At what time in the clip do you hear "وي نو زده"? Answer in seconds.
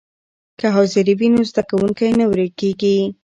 1.19-1.63